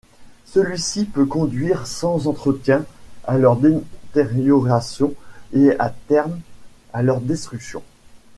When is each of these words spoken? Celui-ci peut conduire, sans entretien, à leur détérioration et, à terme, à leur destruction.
Celui-ci 0.45 1.05
peut 1.05 1.27
conduire, 1.27 1.85
sans 1.85 2.25
entretien, 2.25 2.85
à 3.23 3.37
leur 3.37 3.55
détérioration 3.57 5.13
et, 5.53 5.75
à 5.77 5.91
terme, 6.07 6.39
à 6.91 7.03
leur 7.03 7.21
destruction. 7.21 7.83